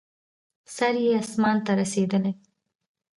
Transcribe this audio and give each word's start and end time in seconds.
سر 0.75 0.95
یې 1.03 1.11
اسمان 1.21 1.57
ته 1.65 1.71
رسېدلی. 1.79 2.33